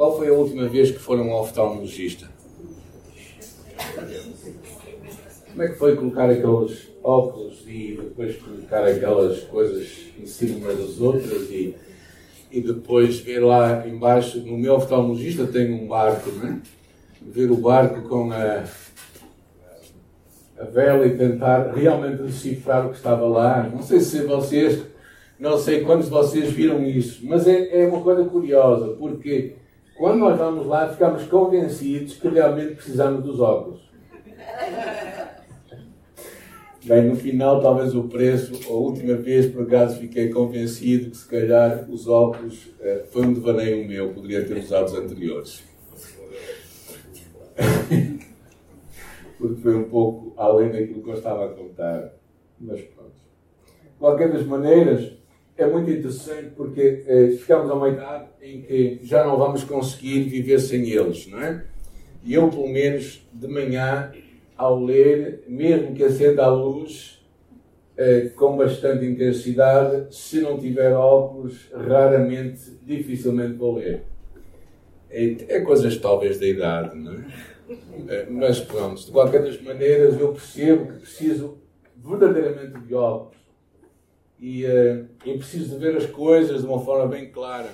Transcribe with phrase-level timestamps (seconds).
[0.00, 2.26] Qual foi a última vez que foram ao oftalmologista?
[5.50, 10.98] Como é que foi colocar aqueles óculos e depois colocar aquelas coisas em cima das
[11.02, 11.76] outras e,
[12.50, 16.62] e depois ver lá embaixo, no meu oftalmologista tem um barco, né?
[17.20, 18.64] Ver o barco com a,
[20.58, 23.68] a vela e tentar realmente decifrar o que estava lá.
[23.68, 24.82] Não sei se vocês,
[25.38, 29.59] não sei quantos de vocês viram isso, mas é, é uma coisa curiosa, porque
[30.00, 33.82] quando nós vamos lá ficamos convencidos que realmente precisamos dos óculos.
[36.82, 41.28] Bem, no final, talvez o preço, a última vez, por acaso, fiquei convencido que se
[41.28, 45.62] calhar os óculos eh, foi um devaneio meu, poderia ter usado os anteriores.
[49.36, 52.14] Porque foi um pouco além daquilo que eu estava a contar.
[52.58, 53.12] Mas pronto.
[53.82, 55.12] De qualquer das maneiras,
[55.62, 60.22] é muito interessante porque eh, ficamos a uma idade em que já não vamos conseguir
[60.22, 61.64] viver sem eles, não é?
[62.24, 64.12] E eu, pelo menos, de manhã,
[64.56, 67.20] ao ler, mesmo que acenda a luz,
[67.96, 74.04] eh, com bastante intensidade, se não tiver óculos, raramente, dificilmente vou ler.
[75.10, 77.26] É, é coisas talvez da idade, não é?
[78.08, 78.26] é?
[78.30, 81.58] Mas pronto, de qualquer das maneiras, eu percebo que preciso
[81.96, 83.39] verdadeiramente de óculos.
[84.40, 87.68] E, uh, e preciso de ver as coisas de uma forma bem clara.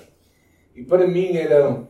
[0.75, 1.87] E para mim era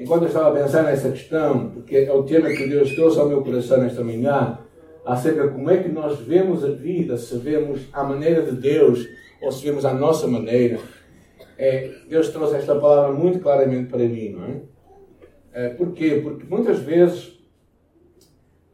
[0.00, 3.28] enquanto eu estava a pensar nessa questão, porque é o tema que Deus trouxe ao
[3.28, 4.58] meu coração nesta manhã,
[5.04, 9.06] acerca de como é que nós vemos a vida, se vemos à maneira de Deus
[9.42, 10.78] ou se vemos à nossa maneira,
[11.58, 14.60] é, Deus trouxe esta palavra muito claramente para mim, não é?
[15.52, 15.68] é?
[15.70, 16.20] Porquê?
[16.22, 17.38] Porque muitas vezes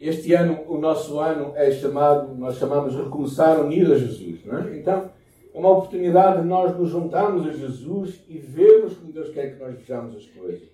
[0.00, 4.78] este ano, o nosso ano é chamado, nós chamamos recomeçar unido a Jesus, não é?
[4.78, 5.10] Então,
[5.56, 9.74] uma oportunidade de nós nos juntarmos a Jesus e vermos como Deus quer que nós
[9.74, 10.68] vejamos as coisas.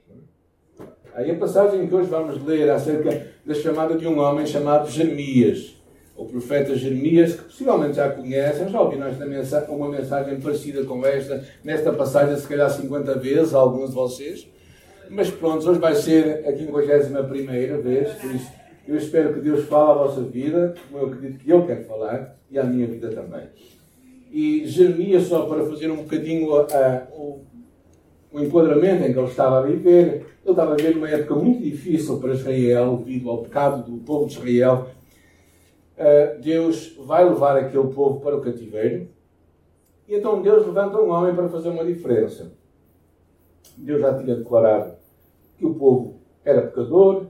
[1.14, 5.76] Aí a passagem que hoje vamos ler acerca da chamada de um homem chamado Jeremias,
[6.16, 11.44] o profeta Jeremias, que possivelmente já conhecem, já ouviram mensagem, uma mensagem parecida com esta,
[11.62, 14.48] nesta passagem, se calhar 50 vezes, alguns de vocês.
[15.08, 18.50] Mas pronto, hoje vai ser a 51 vez, por isso
[18.88, 22.36] eu espero que Deus fale à vossa vida, como eu acredito que eu quero falar,
[22.50, 23.46] e à minha vida também.
[24.32, 27.40] E Jeremias, só para fazer um bocadinho o,
[28.32, 31.62] o enquadramento em que ele estava a viver, ele estava a viver numa época muito
[31.62, 34.88] difícil para Israel, devido ao pecado do povo de Israel.
[35.98, 39.06] Uh, Deus vai levar aquele povo para o cativeiro.
[40.08, 42.50] E então Deus levanta um homem para fazer uma diferença.
[43.76, 44.94] Deus já tinha declarado
[45.58, 47.26] que o povo era pecador,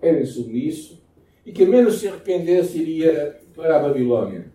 [0.00, 1.02] era insubmisso
[1.44, 4.53] e que menos se arrependesse iria para a Babilónia.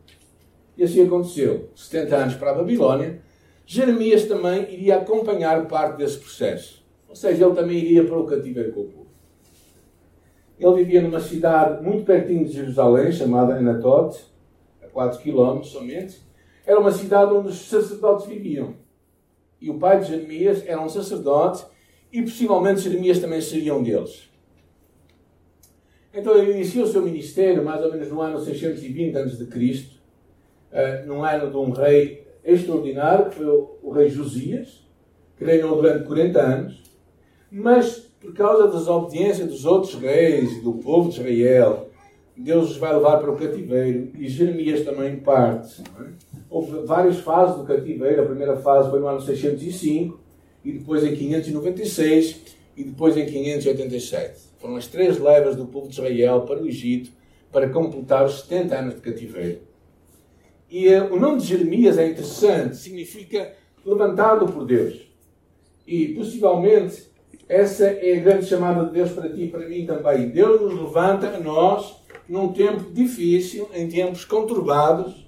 [0.79, 1.67] E assim aconteceu.
[1.75, 3.21] 70 anos para a Babilónia.
[3.65, 6.81] Jeremias também iria acompanhar parte desse processo.
[7.09, 9.07] Ou seja, ele também iria para o cativeiro com o povo.
[10.57, 14.23] Ele vivia numa cidade muito pertinho de Jerusalém, chamada Anatote,
[14.81, 16.21] a 4 km somente.
[16.65, 18.75] Era uma cidade onde os sacerdotes viviam.
[19.59, 21.65] E o pai de Jeremias era um sacerdote
[22.09, 24.29] e possivelmente Jeremias também seria um deles.
[26.13, 29.98] Então ele iniciou o seu ministério mais ou menos no ano 620 a.C.,
[31.05, 34.85] num ano de um rei extraordinário, que foi o, o rei Josias,
[35.37, 36.89] que reinou durante 40 anos
[37.51, 41.89] mas por causa da desobediência dos outros reis e do povo de Israel,
[42.35, 45.81] Deus os vai levar para o cativeiro e Jeremias também parte.
[45.81, 46.05] É?
[46.49, 48.21] Houve várias fases do cativeiro.
[48.21, 50.19] A primeira fase foi no ano 605,
[50.63, 52.41] e depois em 596,
[52.77, 54.49] e depois em 587.
[54.57, 57.11] Foram as três levas do povo de Israel para o Egito
[57.51, 59.59] para completar os 70 anos de cativeiro.
[60.69, 63.53] E o nome de Jeremias é interessante, significa
[63.85, 65.07] levantado por Deus.
[65.87, 67.09] E possivelmente
[67.47, 70.29] essa é a grande chamada de Deus para ti e para mim também.
[70.29, 71.95] Deus nos levanta a nós
[72.27, 75.27] num tempo difícil, em tempos conturbados,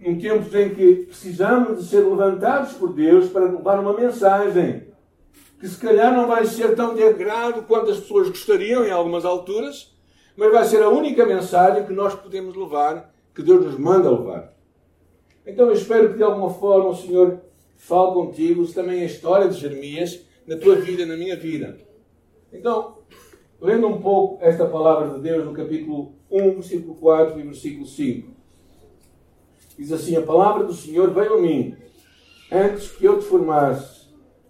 [0.00, 4.84] em tempos em que precisamos de ser levantados por Deus para levar uma mensagem
[5.58, 9.24] que se calhar não vai ser tão de agrado quanto as pessoas gostariam em algumas
[9.24, 9.96] alturas,
[10.36, 14.54] mas vai ser a única mensagem que nós podemos levar, que Deus nos manda levar.
[15.46, 17.40] Então eu espero que de alguma forma o Senhor
[17.76, 21.78] fale contigo, também a história de Jeremias, na tua vida, na minha vida.
[22.52, 22.98] Então,
[23.60, 28.30] lendo um pouco esta palavra de Deus no capítulo 1, versículo 4 e versículo 5.
[29.78, 31.74] Diz assim: A palavra do Senhor veio a mim,
[32.50, 34.04] antes que eu te formasse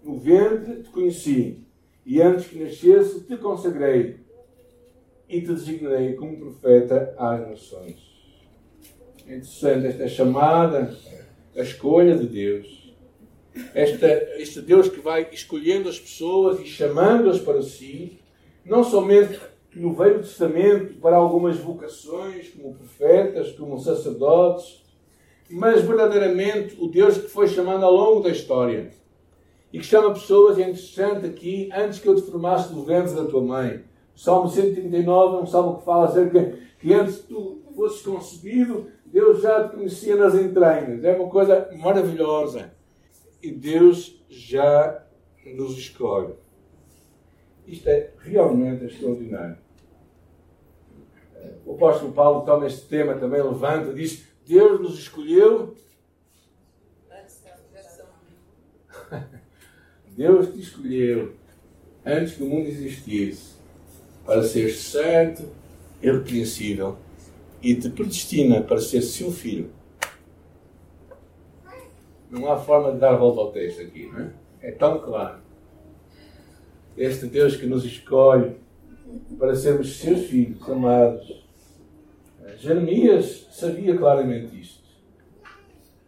[0.05, 1.65] no ventre te conheci,
[2.05, 4.23] e antes que nascesse te consagrei,
[5.27, 8.04] e te designei como profeta às nações.
[9.27, 10.95] É interessante esta chamada,
[11.55, 12.93] a escolha de Deus
[13.73, 14.07] Esta,
[14.37, 18.19] este Deus que vai escolhendo as pessoas e chamando-as para si,
[18.63, 19.39] não somente
[19.73, 24.83] no Velho Testamento para algumas vocações, como profetas, como sacerdotes,
[25.49, 28.91] mas verdadeiramente o Deus que foi chamando ao longo da história
[29.73, 33.25] e que chama pessoas, é interessante aqui, antes que eu te formasse do ventre da
[33.25, 33.83] tua mãe.
[34.15, 39.41] O Salmo 139 é um salmo que fala acerca que antes tu fosses concebido, Deus
[39.41, 41.01] já te conhecia nas entranhas.
[41.01, 42.73] É uma coisa maravilhosa.
[43.41, 45.07] E Deus já
[45.55, 46.33] nos escolhe.
[47.65, 49.57] Isto é realmente extraordinário.
[51.65, 55.73] O apóstolo Paulo toma este tema também, levanta, diz: Deus nos escolheu.
[60.11, 61.35] Deus te escolheu
[62.05, 63.55] antes que o mundo existisse
[64.25, 65.49] para ser certo
[66.01, 66.97] e reconhecível
[67.65, 69.71] e te predestina para ser seu filho.
[72.29, 74.33] Não há forma de dar volta ao texto aqui, não é?
[74.61, 75.39] É tão claro.
[76.95, 78.55] Este Deus que nos escolhe
[79.39, 81.43] para sermos seus filhos amados.
[82.59, 84.83] Jeremias sabia claramente isto.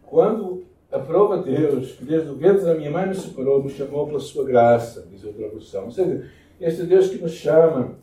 [0.02, 4.20] Quando aprova Deus, que desde o ventre da minha mãe me separou, me chamou pela
[4.20, 5.86] sua graça, diz outra versão.
[5.86, 7.98] Ou seja, este Deus que nos chama.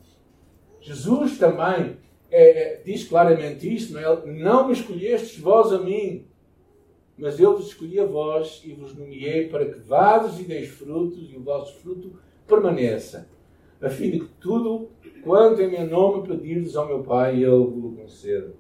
[0.82, 1.98] Jesus também
[2.38, 4.26] é, diz claramente isto, não, é?
[4.26, 6.26] não me escolhestes vós a mim,
[7.18, 11.32] mas eu vos escolhi a vós e vos nomeei para que vades e deis frutos
[11.32, 13.30] e o vosso fruto permaneça,
[13.82, 14.90] a fim de que tudo
[15.24, 18.54] quanto em meu nome pedirdes ao meu Pai, Ele vos conceda.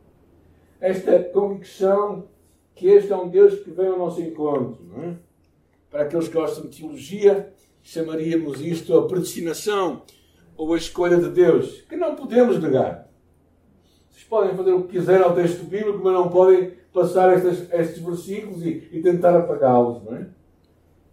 [0.80, 2.28] Esta convicção
[2.74, 4.84] que este é um Deus que vem ao nosso encontro.
[4.84, 5.16] Não é?
[5.90, 10.04] Para aqueles que gostam de teologia, chamaríamos isto a predestinação
[10.58, 13.05] ou a escolha de Deus, que não podemos negar.
[14.36, 18.66] Podem fazer o que quiserem ao texto bíblico, mas não podem passar estes, estes versículos
[18.66, 20.04] e, e tentar apagá-los.
[20.04, 20.26] Não é?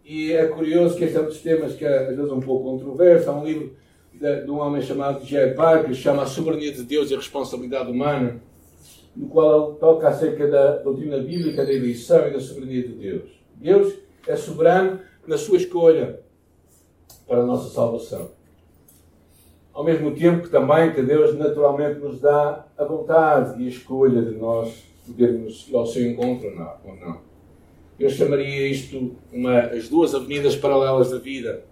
[0.03, 2.69] E é curioso que este é um dos temas que às vezes é um pouco
[2.69, 3.29] controverso.
[3.29, 3.77] Há um livro
[4.13, 5.53] de, de um homem chamado J.
[5.53, 8.41] Parker que chama A Soberania de Deus e a Responsabilidade Humana
[9.15, 13.31] no qual ele toca acerca da doutrina bíblica da eleição e da soberania de Deus.
[13.55, 13.93] Deus
[14.27, 16.19] é soberano na sua escolha
[17.25, 18.31] para a nossa salvação.
[19.73, 24.21] Ao mesmo tempo que também que Deus naturalmente nos dá a vontade e a escolha
[24.21, 26.47] de nós podermos ir ao seu encontro
[26.85, 27.21] ou não.
[27.99, 31.65] Eu chamaria isto uma, as duas avenidas paralelas da vida,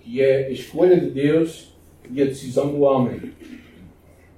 [0.00, 1.74] que é a escolha de Deus
[2.10, 3.32] e a decisão do homem.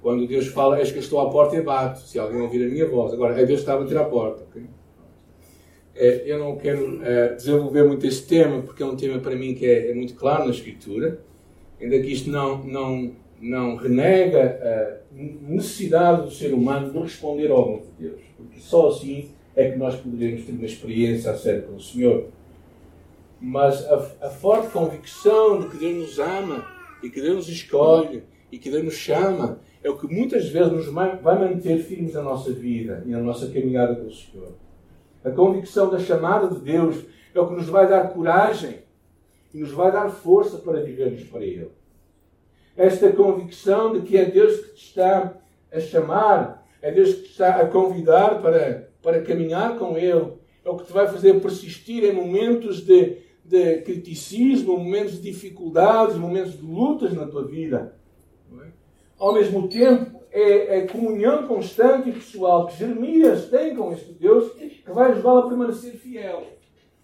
[0.01, 2.87] Quando Deus fala, és que estou à porta e bato, se alguém ouvir a minha
[2.87, 3.13] voz.
[3.13, 4.43] Agora, é Deus está a bater à porta.
[4.43, 4.63] Okay?
[5.95, 9.55] É, eu não quero é, desenvolver muito esse tema, porque é um tema para mim
[9.55, 11.19] que é, é, muito claro na Escritura,
[11.81, 17.63] ainda que isto não, não, não renega a necessidade do ser humano de responder ao
[17.63, 21.81] amor de Deus, porque só assim é que nós poderemos ter uma experiência acerca do
[21.81, 22.27] Senhor.
[23.39, 26.65] Mas a, a forte convicção de que Deus nos ama
[27.03, 30.71] e que Deus nos escolhe e que Deus nos chama é o que muitas vezes
[30.71, 34.53] nos vai manter firmes na nossa vida e na nossa caminhada com o Senhor.
[35.23, 38.79] A convicção da chamada de Deus é o que nos vai dar coragem
[39.57, 41.71] nos vai dar força para vivermos para Ele.
[42.75, 45.35] Esta convicção de que é Deus que te está
[45.71, 50.33] a chamar, é Deus que te está a convidar para, para caminhar com Ele,
[50.63, 56.15] é o que te vai fazer persistir em momentos de, de criticismo, momentos de dificuldades,
[56.15, 57.97] momentos de lutas na tua vida
[59.19, 64.53] ao mesmo tempo, é a comunhão constante e pessoal que Jeremias tem com este Deus
[64.53, 66.45] que vai ajudá-lo a permanecer fiel.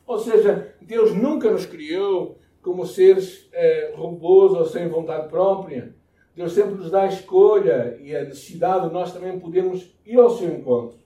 [0.05, 5.93] Ou seja, Deus nunca nos criou como seres eh, robôs ou sem vontade própria.
[6.35, 10.31] Deus sempre nos dá a escolha e a necessidade de nós também podermos ir ao
[10.31, 10.97] seu encontro.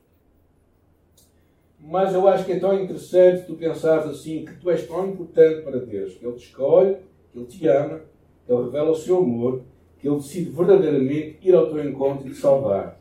[1.78, 5.64] Mas eu acho que é tão interessante tu pensares assim, que tu és tão importante
[5.64, 6.98] para Deus, que Ele te escolhe,
[7.34, 8.02] que Ele te ama,
[8.46, 9.64] que Ele revela o seu amor
[10.00, 13.00] que Ele decide verdadeiramente ir ao teu encontro e te salvar.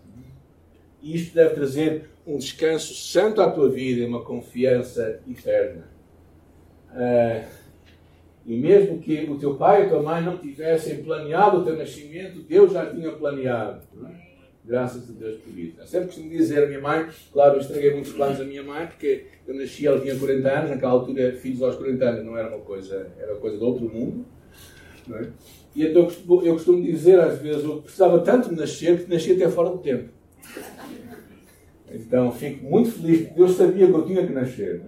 [1.02, 5.88] E isto deve trazer um descanso santo à tua vida e uma confiança eterna.
[6.90, 7.46] Uh,
[8.46, 12.42] e mesmo que o teu pai e tua mãe não tivessem planeado o teu nascimento,
[12.42, 13.82] Deus já tinha planeado.
[14.04, 14.26] É?
[14.64, 15.80] Graças a Deus por isso.
[15.80, 18.86] Eu sempre costumo dizer à minha mãe, claro, eu estraguei muitos planos da minha mãe,
[18.86, 22.48] porque eu nasci, ela tinha 40 anos, naquela altura, filhos aos 40 anos não era
[22.48, 24.24] uma coisa, era coisa de outro mundo.
[25.12, 25.26] É?
[25.74, 29.10] E então eu costumo, eu costumo dizer às vezes, eu precisava tanto de nascer que
[29.12, 30.08] nasci até fora do tempo.
[31.92, 34.82] Então fico muito feliz porque Deus sabia que eu tinha que nascer.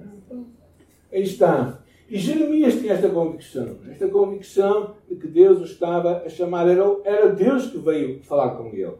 [1.13, 1.78] Aí está.
[2.11, 3.77] E Jeremias tinha esta convicção.
[3.91, 6.67] Esta convicção de que Deus o estava a chamar.
[6.67, 8.95] Era, era Deus que veio falar com ele.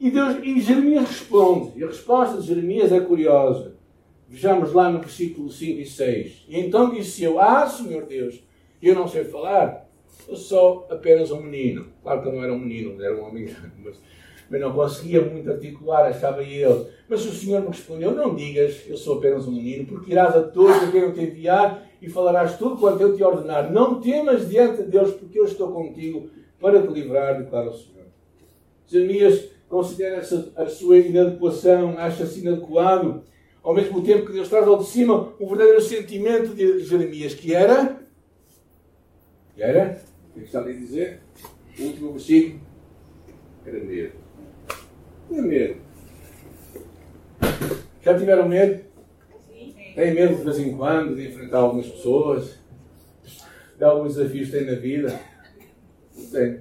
[0.00, 1.78] E, Deus, e Jeremias responde.
[1.78, 3.76] E a resposta de Jeremias é curiosa.
[4.28, 6.46] Vejamos lá no versículo 5 e 6.
[6.48, 8.42] E então disse eu: Ah, Senhor Deus,
[8.82, 9.88] eu não sei falar,
[10.28, 11.86] eu sou apenas um menino.
[12.02, 14.00] Claro que eu não era um menino, era um homem grande, mas,
[14.50, 16.86] mas não conseguia muito articular, achava ele.
[17.08, 20.42] Mas o Senhor me respondeu: Não digas, eu sou apenas um menino, porque irás a
[20.42, 23.72] todos a quem eu te enviar e falarás tudo quanto eu te ordenar.
[23.72, 26.28] Não temas diante de Deus, porque eu estou contigo
[26.60, 28.04] para te livrar, declara o Senhor.
[28.86, 30.20] Jeremias considera
[30.56, 33.22] a sua inadequação, acha-se inadequado,
[33.62, 37.54] ao mesmo tempo que Deus traz ao de cima o verdadeiro sentimento de Jeremias, que
[37.54, 37.98] era.
[39.54, 40.02] Que era?
[40.36, 41.20] O que está ali a dizer?
[41.78, 42.60] O último versículo.
[43.64, 44.12] Era medo.
[45.26, 45.76] Tinha medo.
[48.02, 48.84] Já tiveram medo?
[49.94, 52.58] Têm medo de vez em quando de enfrentar algumas pessoas?
[53.78, 55.20] De alguns desafios que têm na vida?
[56.32, 56.60] Tem.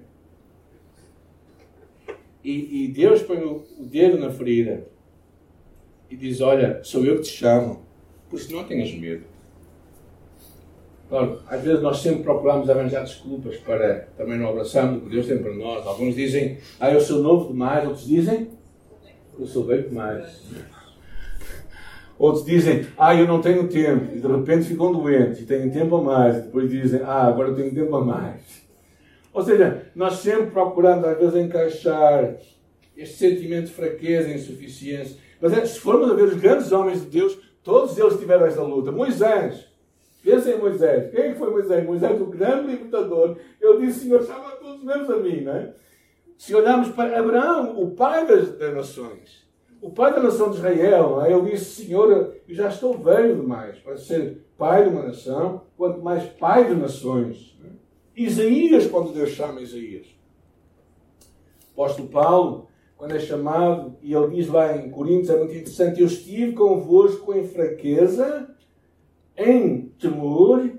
[2.43, 4.85] E, e Deus põe o, o dedo na ferida
[6.09, 7.81] e diz: Olha, sou eu que te chamo,
[8.29, 9.23] por isso não tenhas medo.
[11.09, 15.27] Claro, às vezes nós sempre procuramos arranjar desculpas para também não abraçarmos o que Deus
[15.27, 15.85] tem para nós.
[15.85, 17.85] Alguns dizem, ah, eu sou novo demais.
[17.87, 18.49] Outros dizem,
[19.37, 20.41] eu sou velho demais.
[22.23, 24.15] Outros dizem, ah, eu não tenho tempo.
[24.15, 26.37] E de repente ficam doentes e têm tempo a mais.
[26.37, 28.63] E depois dizem, ah, agora eu tenho tempo a mais.
[29.33, 32.37] Ou seja, nós sempre procuramos, às vezes, encaixar
[32.95, 35.17] este sentimento de fraqueza insuficiência.
[35.41, 38.63] Mas é, se formos a ver os grandes homens de Deus, todos eles tiveram esta
[38.63, 38.89] luta.
[38.89, 39.67] Moisés,
[40.23, 41.11] pensem em Moisés.
[41.11, 41.85] Quem é foi Moisés?
[41.85, 43.35] Moisés, o grande libertador.
[43.59, 45.41] Ele disse, Senhor, chama todos menos a mim.
[45.41, 45.73] Não é?
[46.37, 49.42] Se olharmos para Abraão, o pai das, das nações,
[49.83, 51.33] o pai da nação de Israel, é?
[51.33, 52.09] ele disse, Senhor,
[52.47, 56.75] eu já estou velho demais para ser pai de uma nação, quanto mais pai de
[56.75, 57.53] nações.
[58.15, 60.07] Isaías, quando Deus chama Isaías.
[61.75, 65.99] O apóstolo Paulo, quando é chamado, e ele diz lá em Coríntios, é muito interessante:
[65.99, 68.55] Eu estive convosco em fraqueza,
[69.35, 70.71] em temor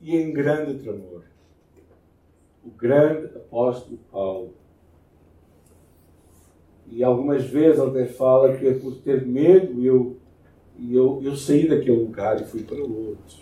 [0.00, 1.22] e em grande tremor.
[2.64, 4.59] O grande apóstolo Paulo.
[6.90, 10.16] E algumas vezes até fala que é por ter medo eu,
[10.90, 13.36] eu, eu saí daquele lugar e fui para outro.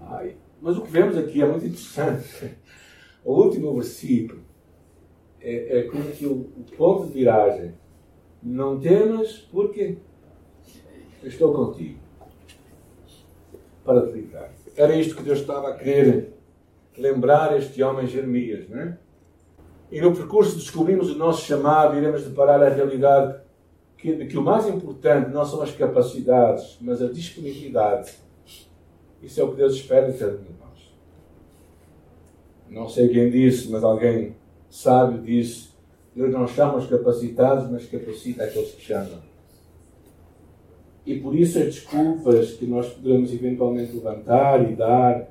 [0.00, 2.56] Ai, mas o que vemos aqui é muito interessante.
[3.24, 4.40] O último versículo
[5.40, 7.74] é, é como que o, o ponto de viragem.
[8.40, 9.96] Não temas, porque
[11.24, 11.98] estou contigo
[13.84, 14.52] para te livrar.
[14.76, 16.32] Era isto que Deus estava a querer
[16.96, 18.98] lembrar este homem Jeremias, não é?
[19.96, 23.40] E no percurso descobrimos o nosso chamado iremos deparar a realidade
[23.96, 28.12] que, que o mais importante não são as capacidades, mas a disponibilidade
[29.22, 30.94] isso é o que Deus espera de cada um de nós.
[32.68, 34.36] Não sei quem disse, mas alguém
[34.68, 35.70] sábio disse:
[36.14, 39.18] Deus não chama os capacitados, mas capacita aqueles que chamam.
[41.06, 45.26] E por isso as desculpas que nós poderemos eventualmente levantar e dar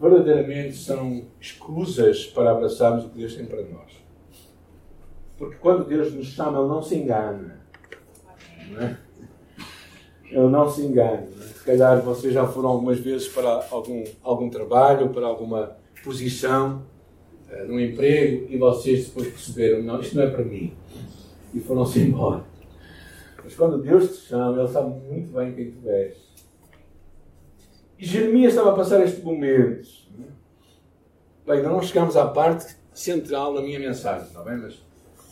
[0.00, 3.98] verdadeiramente são escusas para abraçarmos o que Deus tem para nós.
[5.36, 7.60] Porque quando Deus nos chama, Ele não se engana.
[8.70, 8.98] Não é?
[10.30, 11.26] Ele não se engane.
[11.32, 16.82] Se calhar vocês já foram algumas vezes para algum, algum trabalho, para alguma posição,
[17.50, 20.72] uh, num emprego, e vocês depois perceberam: não, isto não é para mim.
[21.54, 22.44] E foram-se embora.
[23.42, 26.27] Mas quando Deus te chama, Ele sabe muito bem quem tu és.
[27.98, 29.88] E Jeremias estava a passar este momento.
[31.46, 34.58] Bem, não chegamos à parte central da minha mensagem, está bem?
[34.58, 34.74] Mas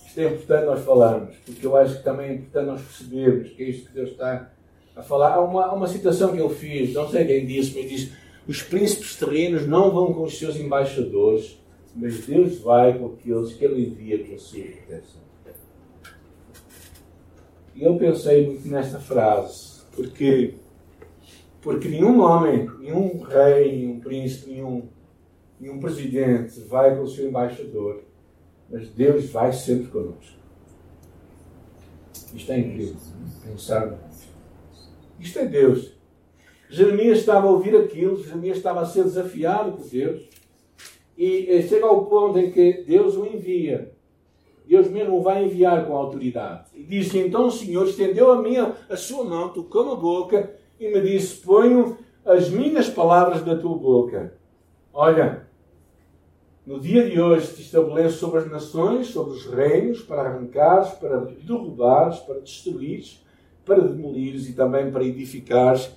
[0.06, 3.62] isto é importante nós falarmos, porque eu acho que também é importante nós percebermos que
[3.62, 4.50] é isto que Deus está
[4.96, 5.34] a falar.
[5.34, 8.12] Há uma, há uma citação que eu fiz, não sei quem disse, mas diz:
[8.48, 11.58] Os príncipes terrenos não vão com os seus embaixadores,
[11.94, 14.60] mas Deus vai com aqueles que Ele envia para a sua.
[17.76, 20.54] E eu pensei muito nesta frase, porque,
[21.66, 24.88] porque nenhum homem, nenhum rei, nenhum príncipe, nenhum,
[25.58, 28.04] nenhum presidente vai com o seu embaixador,
[28.70, 30.38] mas Deus vai sempre conosco.
[32.32, 32.94] Isto é incrível,
[33.44, 33.98] pensar
[35.18, 35.92] isto é Deus.
[36.70, 40.22] Jeremias estava a ouvir aquilo, Jeremias estava a ser desafiado por Deus.
[41.18, 43.92] E chega ao ponto em que Deus o envia.
[44.64, 46.68] Deus mesmo o vai enviar com autoridade.
[46.74, 50.88] E diz: Então o Senhor estendeu a minha a sua mão, tocou a boca e
[50.88, 54.34] me disse: Ponho as minhas palavras da tua boca.
[54.92, 55.46] Olha,
[56.66, 61.18] no dia de hoje te estabeleço sobre as nações, sobre os reinos, para arrancares, para
[61.18, 63.24] derrubares, para destruires
[63.66, 65.90] para demolires e também para edificares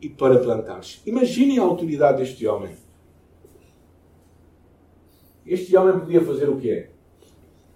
[0.00, 1.02] e para plantares.
[1.04, 2.74] Imaginem a autoridade deste homem.
[5.44, 6.88] Este homem podia fazer o quê?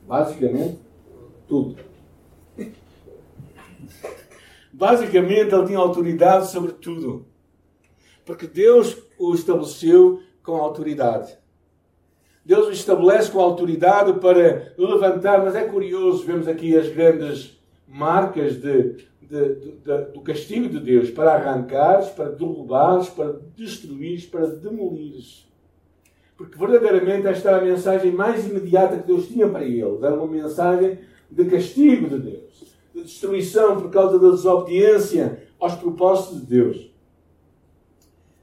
[0.06, 0.78] Basicamente,
[1.48, 1.76] tudo.
[4.72, 7.26] Basicamente, ele tinha autoridade sobre tudo.
[8.24, 11.36] Porque Deus o estabeleceu com autoridade.
[12.44, 18.56] Deus o estabelece com autoridade para levantar, mas é curioso, vemos aqui as grandes marcas
[18.56, 25.46] de, de, de, do castigo de Deus para arrancares, para derrubares, para destruires, para demolires.
[26.36, 30.02] Porque verdadeiramente esta era a mensagem mais imediata que Deus tinha para eles.
[30.02, 30.98] Era uma mensagem
[31.30, 32.69] de castigo de Deus,
[33.00, 36.90] de destruição por causa da desobediência aos propósitos de Deus.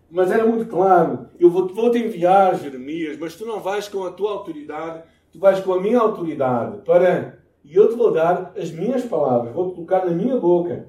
[0.09, 4.03] Mas era muito claro: eu vou-te vou -te enviar, Jeremias, mas tu não vais com
[4.03, 7.37] a tua autoridade, tu vais com a minha autoridade para.
[7.63, 10.87] E eu te vou dar as minhas palavras, vou-te colocar na minha boca.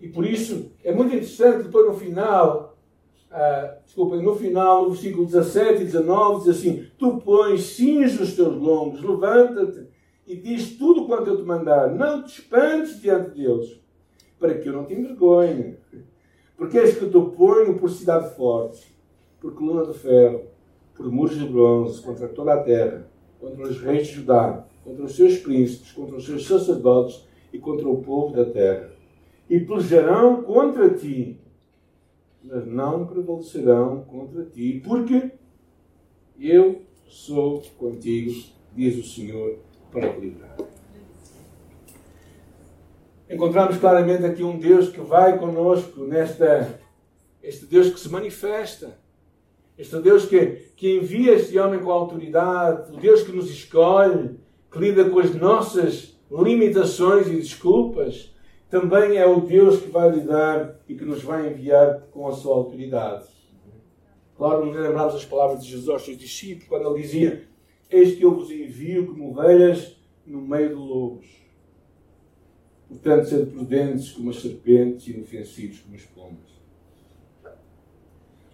[0.00, 2.76] E por isso é muito interessante, depois no final,
[3.30, 8.34] uh, desculpa, no final, no versículo 17 e 19, diz assim: Tu pões, cinge os
[8.34, 9.89] teus lombos, levanta-te
[10.30, 11.92] e diz tudo quanto eu te mandar.
[11.92, 13.80] Não te espantes diante deles,
[14.38, 15.76] para que eu não te envergonhe.
[16.56, 18.94] Porque és que eu te ponho por cidade forte,
[19.40, 20.44] por coluna de ferro,
[20.94, 23.10] por muros de bronze, contra toda a terra,
[23.40, 27.88] contra os reis de Judá, contra os seus príncipes, contra os seus sacerdotes e contra
[27.88, 28.88] o povo da terra.
[29.48, 31.40] E pelejarão contra ti,
[32.44, 35.32] mas não prevalecerão contra ti, porque
[36.38, 38.32] eu sou contigo,
[38.76, 39.58] diz o Senhor,
[39.90, 40.56] para livrar.
[43.28, 46.80] Encontramos claramente aqui um Deus que vai conosco nesta.
[47.42, 48.98] Este Deus que se manifesta.
[49.78, 52.92] Este Deus que, que envia este homem com autoridade.
[52.92, 54.38] O Deus que nos escolhe,
[54.70, 58.34] que lida com as nossas limitações e desculpas.
[58.68, 62.54] Também é o Deus que vai lidar e que nos vai enviar com a sua
[62.54, 63.26] autoridade.
[64.36, 67.48] Claro, nos lembramos as palavras de Jesus aos seus discípulos, quando ele dizia:
[67.90, 71.26] Eis que eu vos envio como ovelhas no meio de lobos.
[72.88, 76.50] Portanto, sendo prudentes como as serpentes e inofensivos como as pombas.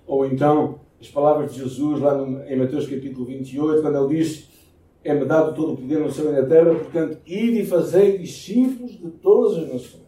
[0.07, 4.49] Ou então, as palavras de Jesus lá no, em Mateus capítulo 28, quando ele diz:
[5.05, 8.93] É-me dado todo o poder no céu e na terra, portanto, ide e fazei discípulos
[8.93, 10.07] de todas as nações.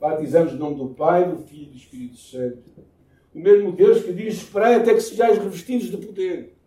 [0.00, 2.62] Batizamos no nome do Pai, do Filho e do Espírito Santo.
[3.34, 6.57] O mesmo Deus que diz: Esperai até que sejais revestidos de poder.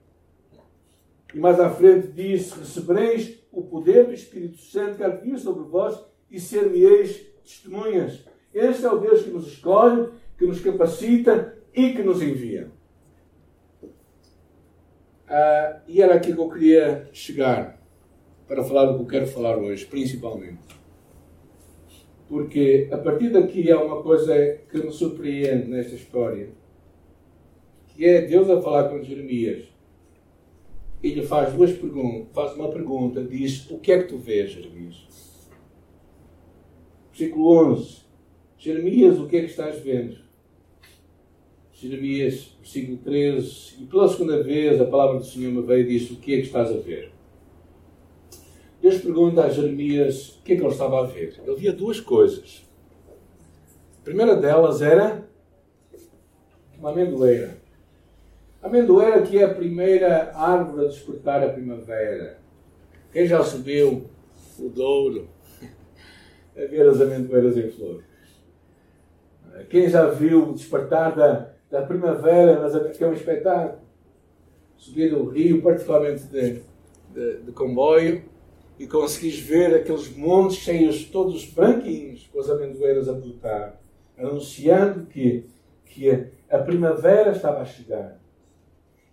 [1.34, 5.38] E mais à frente diz: Recebereis o poder do Espírito Santo que há de vir
[5.38, 8.26] sobre vós e ser-me-eis testemunhas.
[8.54, 12.70] Este é o Deus que nos escolhe, que nos capacita e que nos envia.
[15.28, 17.82] Ah, e era aqui que eu queria chegar
[18.48, 20.60] para falar do que eu quero falar hoje, principalmente.
[22.28, 24.34] Porque a partir daqui há uma coisa
[24.70, 26.50] que me surpreende nesta história,
[27.88, 29.71] que é Deus a falar com Jeremias.
[31.04, 35.08] Ele faz duas perguntas, faz uma pergunta, diz: O que é que tu vês, Jeremias?
[37.12, 38.02] Versículo 11.
[38.58, 40.18] Jeremias, o que é que estás vendo?
[41.74, 43.82] Jeremias, versículo 13.
[43.82, 46.38] E pela segunda vez a palavra do Senhor me veio e disse: O que é
[46.38, 47.12] que estás a ver?
[48.82, 51.40] Deus pergunta a Jeremias o que é que ele estava a ver.
[51.44, 52.64] Ele via duas coisas.
[54.00, 55.28] A primeira delas era
[56.78, 57.61] uma amendoeira.
[58.62, 62.38] A amendoeira que é a primeira árvore a despertar a primavera.
[63.12, 64.06] Quem já subiu
[64.60, 65.28] o Douro,
[66.56, 68.04] a ver as amendoeiras em flor.
[69.70, 73.82] Quem já viu o despertar da, da primavera, nas, que é um espetáculo,
[74.78, 76.62] subir o rio, particularmente de,
[77.14, 78.24] de, de comboio,
[78.78, 83.80] e conseguis ver aqueles montes cheios, todos branquinhos, com as amendoeiras a brotar,
[84.18, 85.46] anunciando que,
[85.86, 88.21] que a primavera estava a chegar.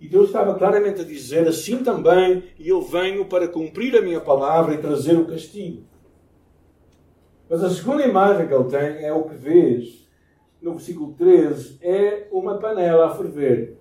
[0.00, 4.74] E Deus estava claramente a dizer: assim também eu venho para cumprir a minha palavra
[4.74, 5.82] e trazer o castigo.
[7.48, 10.06] Mas a segunda imagem que ele tem é o que vês
[10.62, 13.76] no versículo 13: é uma panela a ferver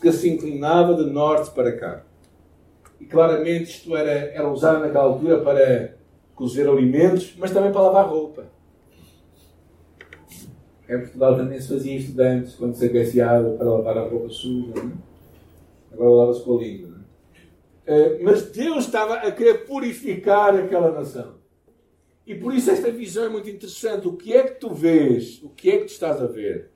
[0.00, 2.04] que se inclinava de norte para cá.
[3.00, 5.96] E claramente isto era, era usado naquela altura para
[6.34, 8.46] cozer alimentos, mas também para lavar roupa.
[10.92, 14.74] Em Portugal também se fazia isto antes, quando se água para lavar a roupa suja.
[14.74, 14.90] Não?
[14.90, 15.94] É?
[15.94, 16.88] Agora lava-se com a língua.
[16.88, 17.04] Não?
[17.86, 18.18] É?
[18.22, 21.36] Mas Deus estava a querer purificar aquela nação.
[22.26, 24.06] E por isso esta visão é muito interessante.
[24.06, 25.42] O que é que tu vês?
[25.42, 26.70] O que é que tu estás a ver?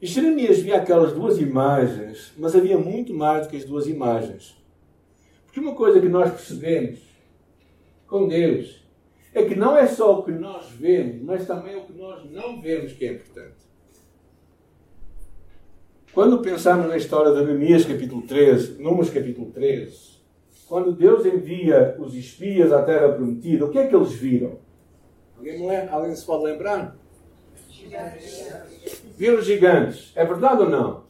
[0.00, 4.56] E Jeremias via aquelas duas imagens, mas havia muito mais do que as duas imagens.
[5.44, 7.00] Porque uma coisa que nós percebemos
[8.06, 8.87] com Deus
[9.38, 12.60] é que não é só o que nós vemos, mas também o que nós não
[12.60, 13.68] vemos que é importante.
[16.12, 20.18] Quando pensamos na história de Jeremias, capítulo 13, Números, capítulo 13,
[20.66, 24.58] quando Deus envia os espias à terra prometida, o que é que eles viram?
[25.36, 26.96] Alguém, Alguém se pode lembrar?
[29.16, 30.12] Viram gigantes.
[30.16, 31.04] É verdade ou não?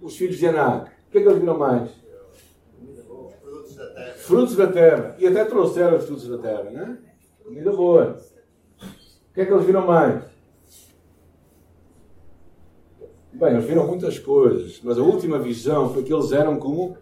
[0.00, 0.90] Os filhos de Anak.
[1.08, 1.90] O que é que eles viram mais?
[3.48, 4.14] Frutos da terra.
[4.14, 5.16] Frutos da terra.
[5.18, 7.07] E até trouxeram os frutos da terra, não é?
[7.48, 8.18] Comida boa.
[9.30, 10.22] O que é que eles viram mais?
[13.32, 16.98] Bem, eles viram muitas coisas, mas a última visão foi que eles eram como.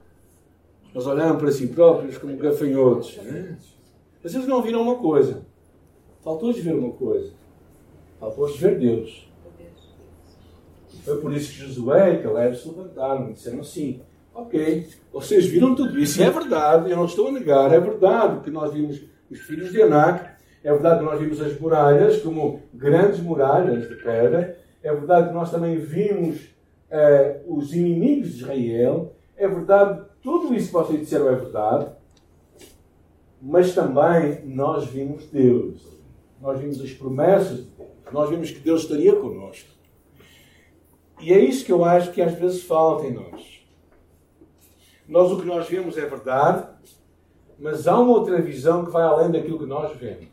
[0.94, 3.16] Eles olharam para si próprios como gafanhotos.
[3.16, 3.58] Né?
[4.22, 5.44] Mas eles não viram uma coisa.
[6.22, 7.32] Faltou-lhes ver uma coisa.
[8.20, 9.28] Faltou-lhes ver Deus.
[11.04, 14.00] Foi por isso que Josué e Caleb se levantaram e disseram assim:
[14.32, 18.50] Ok, vocês viram tudo isso, é verdade, eu não estou a negar, é verdade que
[18.50, 20.35] nós vimos os filhos de Anak,
[20.66, 25.34] é verdade que nós vimos as muralhas como grandes muralhas de pedra, é verdade que
[25.34, 26.40] nós também vimos
[26.90, 29.14] uh, os inimigos de Israel.
[29.36, 31.92] É verdade, tudo isso que vocês disseram é verdade.
[33.40, 35.86] Mas também nós vimos Deus.
[36.40, 37.90] Nós vimos as promessas de Deus.
[38.12, 39.70] Nós vimos que Deus estaria conosco.
[41.20, 43.64] E é isso que eu acho que às vezes falta em nós.
[45.06, 46.66] Nós o que nós vemos é verdade,
[47.56, 50.26] mas há uma outra visão que vai além daquilo que nós vemos,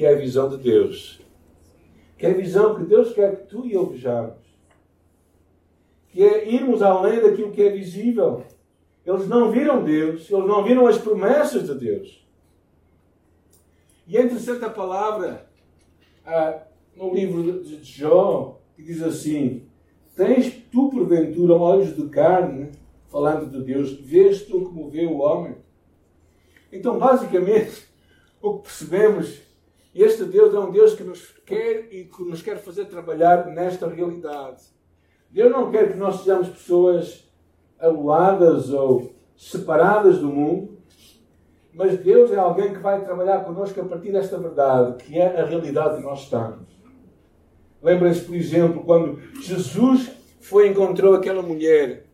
[0.00, 1.20] que é a visão de Deus
[2.20, 4.36] que é a visão que Deus quer que tu e eu vejamos,
[6.10, 8.44] que é irmos além daquilo que é visível.
[9.06, 12.28] Eles não viram Deus, eles não viram as promessas de Deus.
[14.06, 15.48] E é interessante a palavra
[16.26, 16.60] ah,
[16.94, 19.66] no livro de Jó, que diz assim:
[20.14, 22.70] Tens tu, porventura, olhos de carne,
[23.08, 25.56] falando de Deus, vês tu como vê o homem?
[26.70, 27.88] Então, basicamente,
[28.42, 29.49] o que percebemos
[29.94, 33.88] este Deus é um Deus que nos quer e que nos quer fazer trabalhar nesta
[33.88, 34.62] realidade.
[35.30, 37.28] Deus não quer que nós sejamos pessoas
[37.78, 40.78] aluadas ou separadas do mundo,
[41.72, 45.44] mas Deus é alguém que vai trabalhar connosco a partir desta verdade, que é a
[45.44, 46.68] realidade que nós estamos.
[47.82, 52.06] Lembrem-se, por exemplo, quando Jesus foi e encontrou aquela mulher,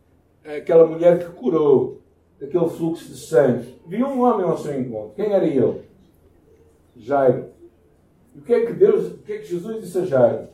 [0.44, 2.00] aquela mulher que curou
[2.38, 3.76] daquele fluxo de sangue.
[3.86, 5.14] Viu um homem ao seu encontro.
[5.16, 5.82] Quem era ele?
[6.96, 7.55] Jairo.
[8.36, 10.48] E o que é que Deus, o que é que Jesus disse a Jairo?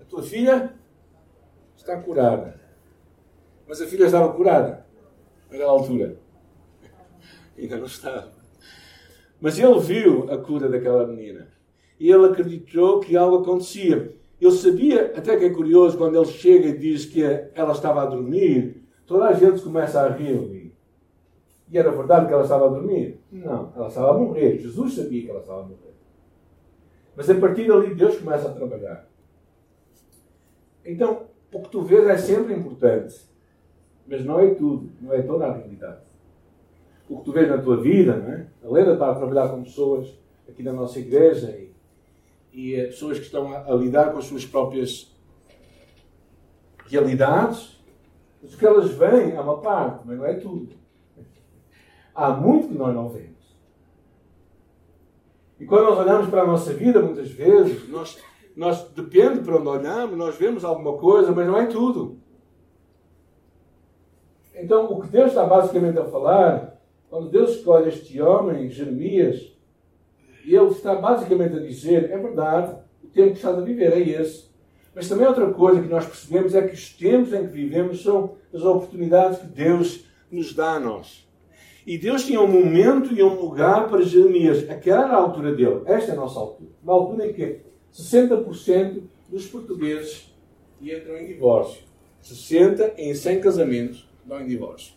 [0.00, 0.72] A tua filha
[1.76, 2.60] está curada.
[3.66, 4.86] Mas a filha estava curada
[5.50, 6.16] naquela altura.
[7.58, 8.32] Ainda não estava.
[9.40, 11.48] Mas ele viu a cura daquela menina.
[11.98, 14.14] E ele acreditou que algo acontecia.
[14.40, 17.22] Ele sabia, até que é curioso, quando ele chega e diz que
[17.54, 20.74] ela estava a dormir, toda a gente começa a rir ali.
[21.68, 23.20] E era verdade que ela estava a dormir?
[23.32, 24.58] Não, ela estava a morrer.
[24.58, 25.93] Jesus sabia que ela estava a morrer.
[27.16, 29.08] Mas a partir dali Deus começa a trabalhar.
[30.84, 33.14] Então, o que tu vês é sempre importante.
[34.06, 36.02] Mas não é tudo, não é toda a realidade.
[37.08, 38.46] O que tu vês na tua vida, não é?
[38.62, 41.72] A Leda está a trabalhar com pessoas aqui na nossa igreja e,
[42.52, 45.14] e é pessoas que estão a, a lidar com as suas próprias
[46.86, 47.80] realidades.
[48.42, 50.74] Mas o que elas veem é uma parte, mas não é tudo.
[52.14, 53.33] Há muito que nós não vemos.
[55.58, 58.18] E quando nós olhamos para a nossa vida, muitas vezes, nós,
[58.56, 62.18] nós depende para onde olhamos, nós vemos alguma coisa, mas não é tudo.
[64.54, 69.52] Então, o que Deus está basicamente a falar, quando Deus escolhe este homem, Jeremias,
[70.44, 74.52] ele está basicamente a dizer: é verdade, o tempo que estás a viver é esse.
[74.94, 78.36] Mas também outra coisa que nós percebemos é que os tempos em que vivemos são
[78.52, 81.23] as oportunidades que Deus nos dá a nós.
[81.86, 84.68] E Deus tinha um momento e um lugar para Jeremias.
[84.70, 85.82] Aquela era a altura dele.
[85.84, 86.70] Esta é a nossa altura.
[86.82, 87.60] Uma altura em que
[87.92, 90.34] 60% dos portugueses
[90.80, 91.82] entram em divórcio.
[92.22, 94.94] 60 em 100 casamentos dão em divórcio.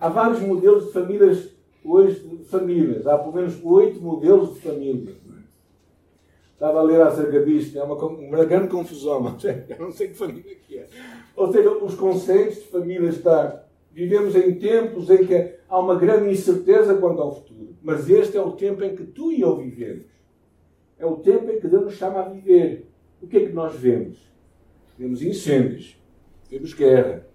[0.00, 1.50] Há vários modelos de famílias
[1.84, 3.06] hoje, de famílias.
[3.06, 5.16] Há pelo menos oito modelos de famílias.
[5.16, 5.36] É?
[6.54, 7.78] Estava a ler acerca disto.
[7.78, 10.86] É uma, uma grande confusão, mas é, eu não sei que família que é.
[11.36, 13.65] Ou seja, os conceitos de família estão
[13.96, 17.74] Vivemos em tempos em que há uma grande incerteza quanto ao futuro.
[17.82, 20.04] Mas este é o tempo em que tu e eu vivemos.
[20.98, 22.90] É o tempo em que Deus nos chama a viver.
[23.22, 24.18] O que é que nós vemos?
[24.98, 25.98] Vemos incêndios,
[26.50, 27.26] vemos guerra,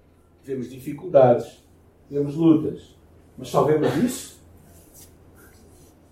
[0.43, 1.67] vemos dificuldades,
[2.07, 2.95] vemos lutas.
[3.35, 4.39] Mas só vemos isso?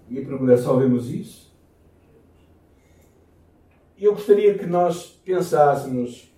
[0.10, 1.56] Minha pergunta é: só vemos isso?
[4.00, 6.29] E eu gostaria que nós pensássemos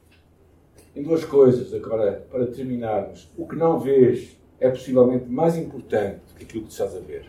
[0.95, 3.29] em duas coisas agora para terminarmos.
[3.37, 7.25] O que não vês é possivelmente mais importante que aquilo que estás a ver.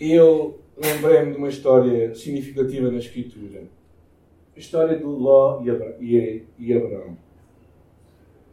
[0.00, 3.62] Eu lembrei-me de uma história significativa na Escritura.
[4.56, 7.16] A história de Ló e Abraão.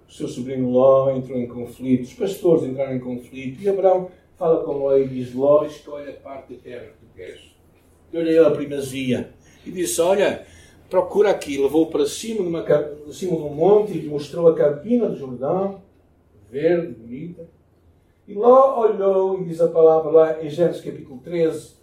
[0.07, 4.63] O seu sobrinho Ló entrou em conflito, os pastores entraram em conflito e Abraão fala
[4.63, 7.41] com Ló e diz: Ló, escolhe a parte da terra que tu queres.
[8.11, 9.33] Ele a primazia
[9.65, 10.45] e disse: Olha,
[10.89, 11.57] procura aqui.
[11.57, 15.07] Levou para cima de, uma, de cima de um monte e lhe mostrou a campina
[15.07, 15.81] do Jordão,
[16.49, 17.47] verde, bonita.
[18.27, 21.77] E Ló olhou, e diz a palavra lá em Gênesis capítulo 13.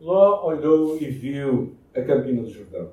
[0.00, 2.90] Ló olhou e viu a campina do Jordão.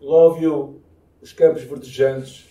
[0.00, 0.80] Ló viu
[1.20, 2.46] os campos verdejantes.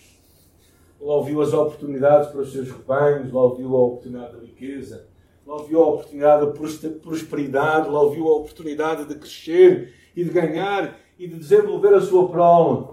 [1.00, 3.32] Ló viu as oportunidades para os seus rebanhos.
[3.32, 5.06] Ló viu a oportunidade da riqueza.
[5.46, 7.88] Ló viu a oportunidade de prosperidade.
[7.88, 12.86] Ló viu a oportunidade de crescer e de ganhar e de desenvolver a sua prole.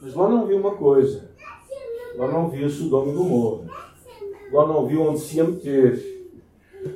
[0.00, 1.30] Mas Ló não viu uma coisa.
[2.16, 3.68] Ló não viu Sodoma e Gomorra.
[4.52, 6.16] Ló não viu onde se ia meter.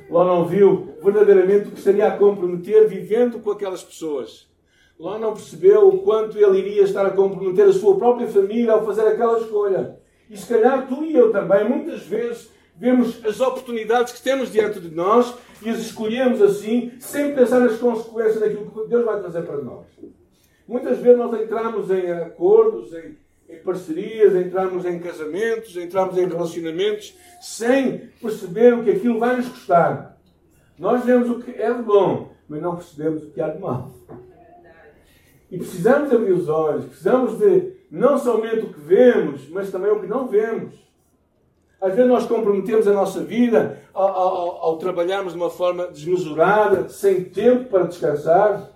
[0.09, 4.49] Ló não viu verdadeiramente o que estaria a comprometer vivendo com aquelas pessoas.
[4.99, 8.85] Ló não percebeu o quanto ele iria estar a comprometer a sua própria família ao
[8.85, 9.99] fazer aquela escolha.
[10.29, 14.79] E se calhar tu e eu também, muitas vezes, vemos as oportunidades que temos diante
[14.79, 19.43] de nós e as escolhemos assim, sem pensar nas consequências daquilo que Deus vai trazer
[19.43, 19.87] para nós.
[20.67, 23.19] Muitas vezes nós entramos em acordos, em,
[23.49, 29.49] em parcerias, entramos em casamentos, entramos em relacionamentos, sem perceber o que aquilo vai nos
[29.49, 30.19] custar.
[30.79, 33.91] Nós vemos o que é de bom, mas não percebemos o que há de mal.
[35.51, 40.01] E precisamos abrir os olhos, precisamos de não somente o que vemos, mas também o
[40.01, 40.75] que não vemos.
[41.81, 46.89] Às vezes nós comprometemos a nossa vida ao, ao, ao, trabalharmos de uma forma desmesurada,
[46.91, 48.71] sem tempo para descansar,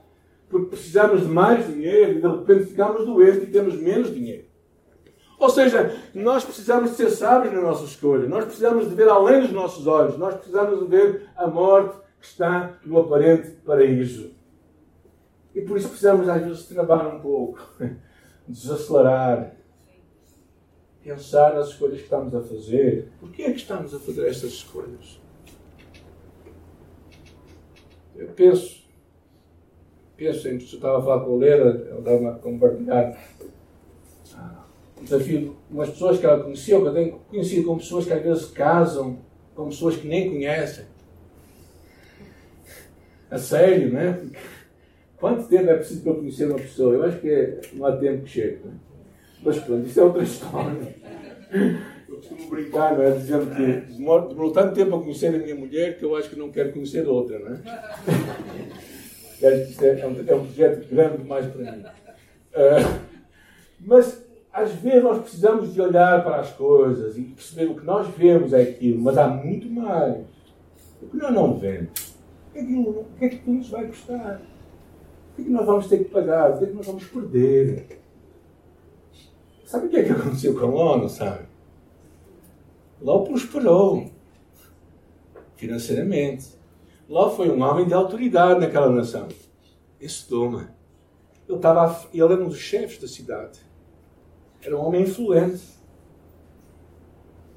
[0.48, 4.46] porque precisamos de mais dinheiro e de repente ficamos doentes e temos menos dinheiro.
[5.38, 9.42] Ou seja, nós precisamos de ser sábios na nossa escolha, nós precisamos de ver além
[9.42, 14.30] dos nossos olhos, nós precisamos de ver a morte que está no aparente paraíso.
[15.54, 17.60] E por isso precisamos, às vezes, trabalhar um pouco,
[18.48, 19.54] desacelerar,
[21.04, 23.08] pensar nas escolhas que estamos a fazer.
[23.20, 25.20] Por que é que estamos a fazer estas escolhas?
[28.16, 28.82] Eu penso,
[30.16, 33.18] penso em que eu estava a falar com a Lera, ela estava a compartilhar
[34.34, 34.64] ah,
[34.98, 38.12] um desafio de umas pessoas que ela conheceu, que eu tenho conhecido como pessoas que
[38.12, 39.18] às vezes casam
[39.54, 40.86] com pessoas que nem conhecem.
[43.30, 44.26] A sério, né?
[45.18, 46.94] Quanto tempo é preciso para eu conhecer uma pessoa?
[46.94, 48.60] Eu acho que é, não há tempo que chega.
[48.64, 48.74] Né?
[49.44, 50.94] Mas pronto, isso é outra história.
[52.08, 53.10] Eu costumo brincar, não é?
[53.10, 56.50] Dizendo que demorou tanto tempo a conhecer a minha mulher que eu acho que não
[56.50, 57.60] quero conhecer outra, não é?
[59.44, 61.80] Acho que isto é, um, é um projeto grande demais para mim.
[61.80, 63.00] Uh,
[63.80, 68.06] mas às vezes nós precisamos de olhar para as coisas e perceber o que nós
[68.16, 70.24] vemos é aquilo, mas há muito mais.
[71.02, 72.14] O que nós não vemos?
[72.54, 74.40] O que é que tudo isso vai custar?
[75.32, 76.52] O que, é que nós vamos ter que pagar?
[76.52, 78.03] O que é que nós vamos perder?
[79.74, 81.46] Sabe o que é que aconteceu com Ló, sabe?
[83.02, 84.08] Ló prosperou
[85.56, 86.56] financeiramente.
[87.08, 89.26] Ló foi um homem de autoridade naquela nação.
[90.00, 90.72] Em Sodoma.
[91.48, 93.58] Ele, estava, ele era um dos chefes da cidade.
[94.62, 95.64] Era um homem influente.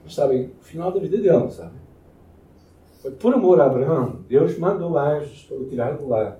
[0.03, 1.77] Mas sabem, o final da vida dele, sabe?
[2.99, 4.23] Foi por amor a Abraão.
[4.27, 6.39] Deus mandou anjos para o tirar de lá.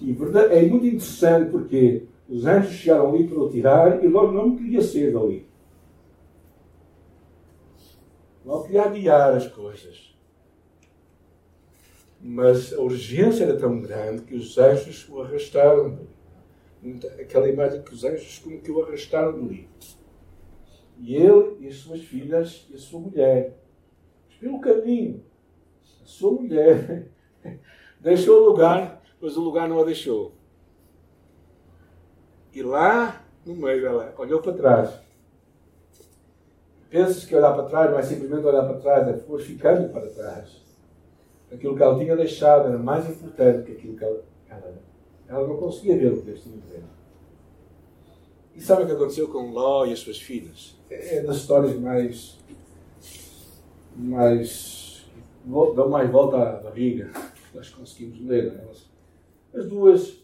[0.00, 4.56] E é muito interessante porque os anjos chegaram ali para o tirar e logo não
[4.56, 5.46] queria ser dali.
[8.44, 10.14] Logo queria adiar as coisas.
[12.20, 15.98] Mas a urgência era tão grande que os anjos o arrastaram
[17.18, 19.68] Aquela imagem que os anjos como que o arrastaram dali.
[20.98, 23.58] E ele e as suas filhas e a sua mulher.
[24.38, 25.24] Pelo caminho,
[26.02, 27.08] a sua mulher
[28.00, 30.34] deixou o lugar mas o lugar não a deixou.
[32.54, 34.90] E lá no meio ela olhou para trás.
[36.88, 40.08] Pensas que olhar para trás não é simplesmente olhar para trás, é foi ficando para
[40.08, 40.62] trás.
[41.52, 44.74] Aquilo que ela tinha deixado era mais importante que aquilo que ela, ela,
[45.28, 46.84] ela não conseguia ver o que Deus tinha ver.
[48.54, 50.76] E sabe o que aconteceu com Ló e as suas filhas?
[50.88, 52.38] É das histórias mais.
[53.96, 55.06] mais.
[55.44, 57.10] dão mais volta à barriga.
[57.52, 58.52] Nós conseguimos ler.
[58.52, 58.60] Né?
[58.62, 58.94] Elas
[59.54, 60.23] as duas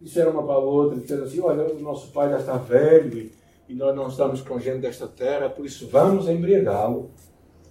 [0.00, 3.30] disseram uma para a outra, disseram assim, olha, o nosso pai já está velho
[3.68, 7.10] e, nós não estamos com gente desta terra, por isso vamos embriagá-lo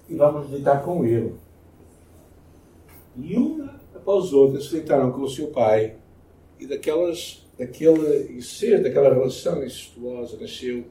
[0.10, 1.36] e vamos deitar com ele.
[3.16, 5.96] E uma após outra se deitaram com o seu pai
[6.60, 10.86] e daquelas, daquele ser, daquela relação incestuosa nasceu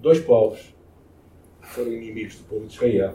[0.00, 0.74] dois povos
[1.60, 3.14] que foram inimigos do povo de Israel.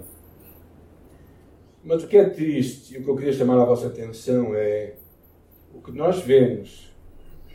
[1.83, 4.95] Mas o que é triste e o que eu queria chamar a vossa atenção é
[5.73, 6.92] o que nós vemos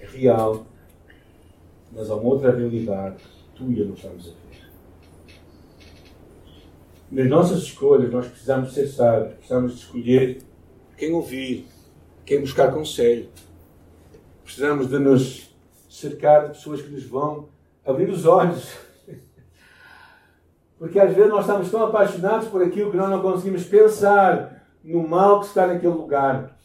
[0.00, 0.66] é real,
[1.92, 4.38] mas há uma outra realidade que tu e eu não estamos a ver.
[7.10, 10.42] Nas nossas escolhas, nós precisamos ser sábios, precisamos de escolher
[10.96, 11.66] quem ouvir,
[12.26, 13.28] quem buscar conselho.
[14.44, 15.56] Precisamos de nos
[15.88, 17.48] cercar de pessoas que nos vão
[17.84, 18.76] abrir os olhos.
[20.78, 25.06] Porque às vezes nós estamos tão apaixonados por aquilo que nós não conseguimos pensar no
[25.06, 26.56] mal que está naquele lugar,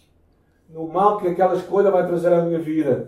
[0.70, 3.08] no mal que aquela escolha vai trazer à minha vida.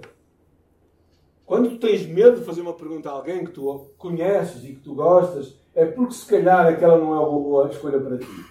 [1.45, 4.81] Quando tu tens medo de fazer uma pergunta a alguém que tu conheces e que
[4.81, 8.45] tu gostas, é porque se calhar aquela não é uma boa escolha para ti.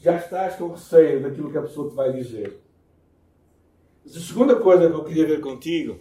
[0.00, 2.58] Já estás com receio daquilo que a pessoa te vai dizer.
[4.04, 5.98] Mas a segunda coisa que eu queria ver contigo,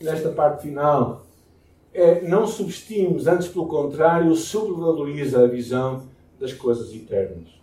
[0.00, 1.26] nesta parte final,
[1.92, 6.08] é não subestimes, antes pelo contrário, sobrevaloriza a visão
[6.38, 7.59] das coisas eternas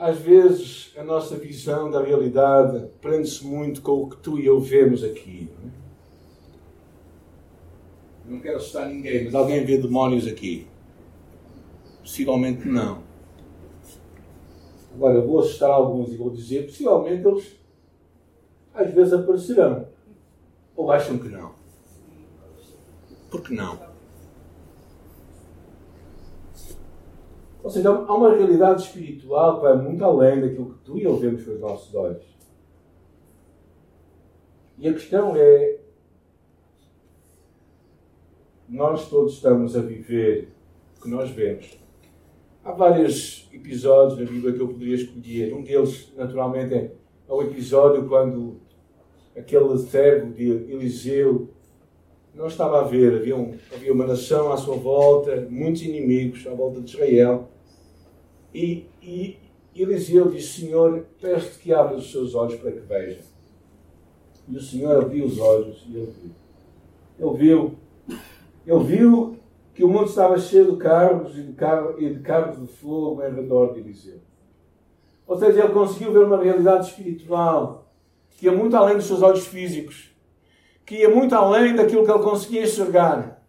[0.00, 4.58] às vezes a nossa visão da realidade prende-se muito com o que tu e eu
[4.58, 5.50] vemos aqui.
[8.24, 8.32] Não, é?
[8.32, 10.66] não quero assustar ninguém, mas alguém vê demónios aqui?
[11.98, 13.02] Possivelmente não.
[14.94, 17.56] Agora, vou assustar alguns e vou dizer, possivelmente eles
[18.72, 19.86] às vezes aparecerão.
[20.74, 21.52] Ou acham que não?
[23.30, 23.89] Por que não?
[27.62, 31.16] Ou seja, há uma realidade espiritual que vai muito além daquilo que tu e eu
[31.16, 32.24] vemos com os nossos olhos.
[34.78, 35.78] E a questão é:
[38.68, 40.48] nós todos estamos a viver
[40.96, 41.78] o que nós vemos.
[42.64, 45.54] Há vários episódios na Bíblia que eu poderia escolher.
[45.54, 46.92] Um deles, naturalmente, é
[47.28, 48.60] o episódio quando
[49.36, 51.48] aquele servo de Eliseu
[52.34, 53.14] não estava a ver.
[53.14, 57.48] Havia, um, havia uma nação à sua volta, muitos inimigos à volta de Israel.
[58.54, 59.38] E, e
[59.74, 63.20] Eliseu disse: Senhor, peço-te que abra os seus olhos para que veja.
[64.48, 66.32] E o Senhor abriu os olhos e ele viu.
[67.18, 67.74] Ele viu,
[68.66, 69.36] ele viu
[69.74, 73.22] que o mundo estava cheio de carros e de, carros, e de carros de fogo
[73.22, 74.18] em redor de Eliseu.
[75.26, 77.92] Ou seja, ele conseguiu ver uma realidade espiritual
[78.30, 80.09] que ia muito além dos seus olhos físicos
[80.90, 83.40] que ia muito além daquilo que ele conseguia enxergar.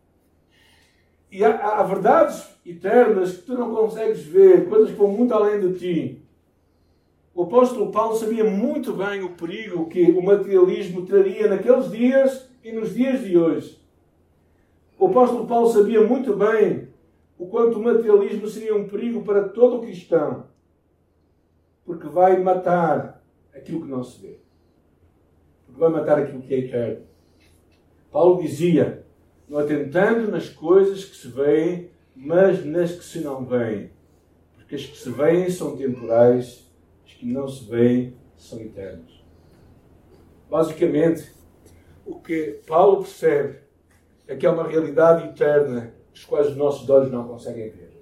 [1.32, 5.60] E há, há verdades eternas que tu não consegues ver, coisas que vão muito além
[5.60, 6.22] de ti.
[7.34, 12.72] O apóstolo Paulo sabia muito bem o perigo que o materialismo traria naqueles dias e
[12.72, 13.82] nos dias de hoje.
[15.00, 16.90] O apóstolo Paulo sabia muito bem
[17.40, 20.46] o quanto o materialismo seria um perigo para todo o cristão,
[21.84, 23.20] porque vai matar
[23.52, 24.38] aquilo que não se vê,
[25.66, 27.11] porque vai matar aquilo que é eterno.
[28.12, 29.06] Paulo dizia:
[29.48, 33.92] não atentando nas coisas que se veem, mas nas que se não veem.
[34.56, 36.70] Porque as que se veem são temporais,
[37.06, 39.22] as que não se veem são eternas.
[40.50, 41.32] Basicamente,
[42.06, 43.60] o que Paulo percebe
[44.28, 48.02] é que há uma realidade eterna os quais os nossos olhos não conseguem ver.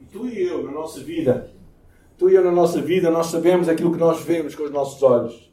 [0.00, 1.50] E tu e eu, na nossa vida,
[2.16, 5.02] tu e eu na nossa vida, nós sabemos aquilo que nós vemos com os nossos
[5.02, 5.50] olhos.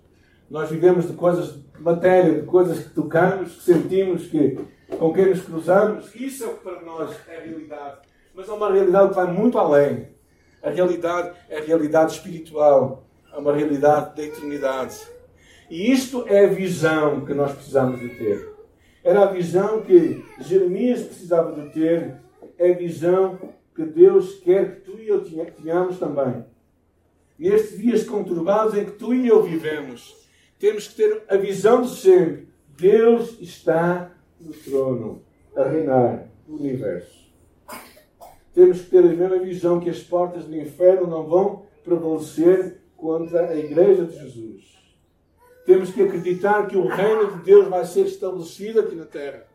[0.50, 4.60] Nós vivemos de coisas matéria, de coisas que tocamos, que sentimos, que,
[4.98, 6.14] com quem nos cruzamos.
[6.16, 7.98] Isso é o que para nós é a realidade.
[8.34, 10.08] Mas é uma realidade que vai muito além.
[10.62, 13.06] A realidade é a realidade espiritual.
[13.34, 15.00] É uma realidade da eternidade.
[15.70, 18.54] E isto é a visão que nós precisamos de ter.
[19.04, 22.16] Era a visão que Jeremias precisava de ter.
[22.58, 23.38] É a visão
[23.76, 26.46] que Deus quer que tu e eu tenhamos também.
[27.38, 30.25] Nestes dias conturbados em que tu e eu vivemos,
[30.60, 32.48] temos que ter a visão de sempre.
[32.78, 35.22] Deus está no trono,
[35.56, 37.26] a reinar no universo.
[38.54, 43.50] Temos que ter a mesma visão que as portas do inferno não vão prevalecer contra
[43.50, 44.76] a Igreja de Jesus.
[45.66, 49.46] Temos que acreditar que o reino de Deus vai ser estabelecido aqui na terra.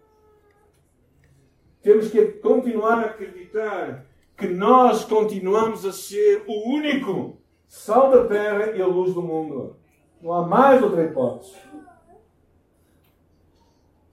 [1.83, 8.73] Temos que continuar a acreditar que nós continuamos a ser o único sal da terra
[8.73, 9.80] e a luz do mundo.
[10.21, 11.55] Não há mais outra hipótese.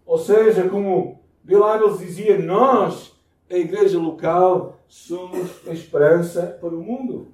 [0.05, 3.13] Ou seja, como Hybels dizia, nós,
[3.49, 7.27] a igreja local, somos a esperança para o mundo.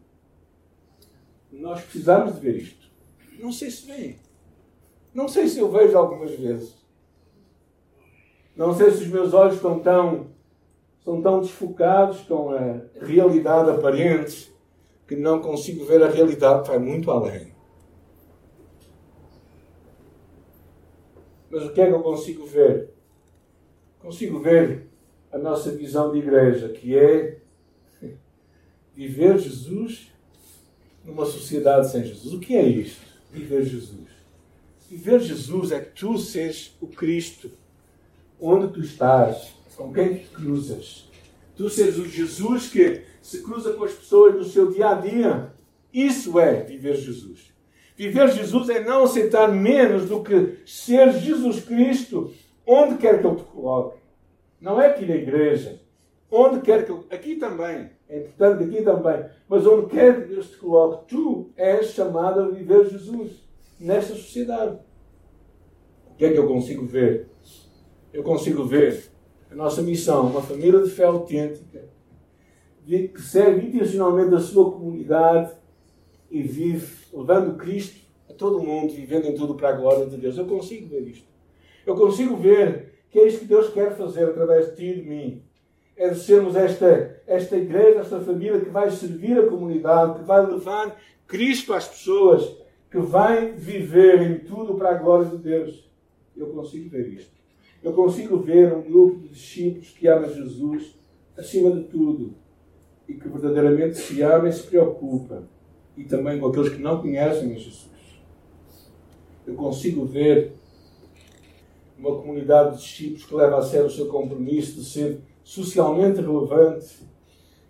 [1.51, 2.87] Nós precisamos de ver isto.
[3.39, 4.17] Não sei se vem.
[5.13, 6.75] Não sei se eu vejo algumas vezes.
[8.55, 10.27] Não sei se os meus olhos estão tão,
[10.97, 14.51] estão tão desfocados com a realidade aparente
[15.07, 17.52] que não consigo ver a realidade que vai muito além.
[21.53, 22.89] Mas o que é que eu consigo ver?
[23.99, 24.87] Consigo ver
[25.31, 27.37] a nossa visão de igreja, que é
[28.95, 30.11] viver Jesus
[31.05, 32.33] numa sociedade sem Jesus.
[32.33, 33.03] O que é isto?
[33.31, 34.09] Viver Jesus.
[34.89, 37.51] Viver Jesus é que tu seres o Cristo
[38.41, 41.07] onde tu estás, com quem te cruzas.
[41.55, 45.53] Tu seres o Jesus que se cruza com as pessoas no seu dia a dia.
[45.93, 47.52] Isso é viver Jesus.
[47.95, 52.31] Viver Jesus é não aceitar menos do que ser Jesus Cristo
[52.65, 53.99] onde quer que eu te coloque.
[54.59, 55.81] Não é aqui na igreja.
[56.31, 57.05] Onde quer que eu.
[57.11, 57.91] Aqui também.
[58.09, 59.25] É importante aqui também.
[59.47, 63.43] Mas onde quer que Deus te coloque, tu és chamado a viver Jesus
[63.79, 64.79] nesta sociedade.
[66.11, 67.29] O que é que eu consigo ver?
[68.11, 69.11] Eu consigo ver
[69.51, 71.87] a nossa missão, uma família de fé autêntica,
[72.85, 75.51] que serve intencionalmente a sua comunidade
[76.29, 80.17] e vive levando Cristo a todo o mundo, vivendo em tudo para a glória de
[80.17, 80.37] Deus.
[80.37, 81.27] Eu consigo ver isto.
[81.85, 85.07] Eu consigo ver que é isto que Deus quer fazer através de ti e de
[85.07, 85.43] mim.
[85.95, 90.43] É de sermos esta, esta igreja, esta família que vai servir a comunidade, que vai
[90.45, 92.57] levar Cristo às pessoas,
[92.89, 95.87] que vai viver em tudo para a glória de Deus.
[96.35, 97.31] Eu consigo ver isto.
[97.83, 100.95] Eu consigo ver um grupo de discípulos que ama Jesus
[101.37, 102.33] acima de tudo
[103.07, 105.43] e que verdadeiramente se ama e se preocupa.
[105.97, 107.89] E também com aqueles que não conhecem Jesus.
[109.45, 110.53] Eu consigo ver
[111.97, 116.95] uma comunidade de discípulos que leva a sério o seu compromisso de ser socialmente relevante,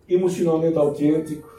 [0.08, 1.54] emocionalmente autêntico,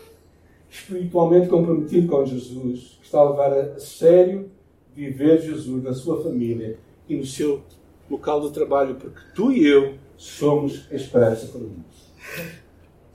[0.70, 4.50] espiritualmente comprometido com Jesus, que está a levar a sério
[4.94, 7.62] viver Jesus na sua família e no seu
[8.08, 11.84] local de trabalho, porque tu e eu somos a esperança para o mundo.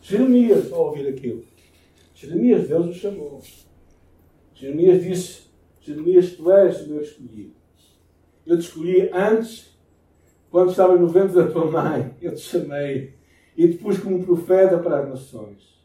[0.02, 1.44] Jeremias, ao ouvir aquilo,
[2.20, 3.42] Jeremias, Deus o chamou.
[4.54, 5.44] Jeremias disse:
[5.80, 7.54] Jeremias, tu és o meu escolhido.
[8.46, 9.74] Eu te escolhi antes,
[10.52, 12.14] quando estava no ventre da tua mãe.
[12.22, 13.14] Eu te chamei
[13.56, 15.80] e te pus como profeta para as nações.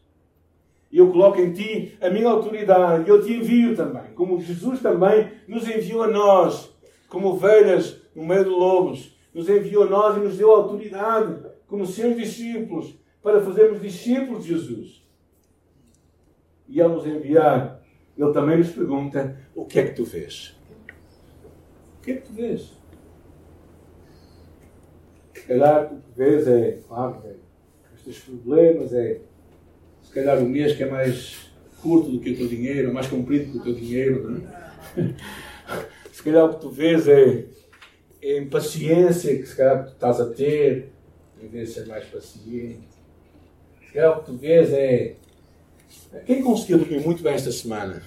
[0.91, 3.05] E eu coloco em ti a minha autoridade.
[3.07, 4.11] E eu te envio também.
[4.13, 6.69] Como Jesus também nos enviou a nós,
[7.07, 9.15] como ovelhas no meio de lobos.
[9.33, 14.49] Nos enviou a nós e nos deu autoridade, como seus discípulos, para fazermos discípulos de
[14.49, 15.04] Jesus.
[16.67, 17.81] E ao nos enviar,
[18.17, 20.55] Ele também nos pergunta: o que é que tu vês?
[22.05, 22.71] que é que tu vês?
[25.33, 27.33] Se calhar o que vês é, claro, é,
[27.95, 29.19] os teus problemas, é
[30.03, 31.49] se calhar o mês que é mais
[31.81, 34.65] curto do que o teu dinheiro, mais comprido que o teu dinheiro, não é?
[36.11, 37.45] Se calhar o que tu vês é,
[38.21, 40.89] é impaciência que se calhar tu estás a ter,
[41.41, 42.87] em vez de ser mais paciente.
[43.85, 45.15] Se calhar o que tu vês é.
[46.25, 48.01] Quem conseguiu dormir muito bem esta semana?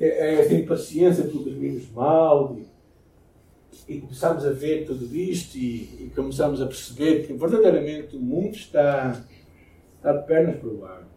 [0.00, 2.56] É, é, tem paciência por dormirmos mal
[3.88, 8.20] e, e começamos a ver tudo isto e, e começamos a perceber que verdadeiramente o
[8.20, 9.24] mundo está,
[9.96, 11.08] está de pernas para o ar.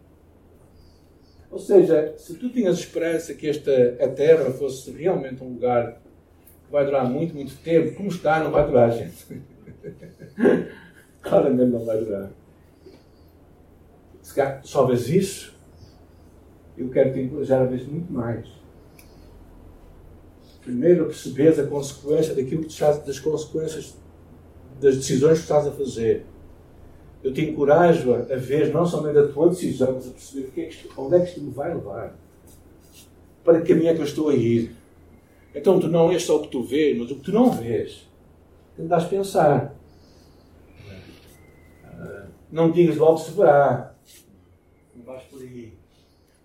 [1.50, 6.00] Ou seja, se tu tinhas esperança que esta a Terra fosse realmente um lugar
[6.64, 9.42] que vai durar muito, muito tempo, como está, não vai durar, gente.
[11.20, 12.30] Claramente não vai durar.
[14.22, 15.59] Se só vês isso,
[16.80, 18.60] eu quero te encorajar a ver muito mais
[20.70, 23.96] primeiro perceberes a consequência daquilo que estás, das consequências
[24.80, 26.24] das decisões que estás a fazer.
[27.22, 30.66] Eu te encorajo a, ver não somente a tua decisão, mas a perceber que é
[30.66, 32.16] que onde é que isto me vai levar.
[33.44, 34.74] Para que caminho é que eu estou a ir.
[35.54, 38.08] Então tu não és só o que tu vês, mas o que tu não vês.
[38.76, 39.74] Tentas pensar.
[42.50, 43.94] Não digas logo se verá.
[44.94, 45.79] Não vais por aí.